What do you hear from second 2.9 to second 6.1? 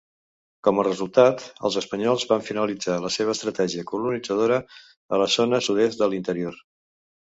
la seva estratègia colonitzadora a la zona sud-est de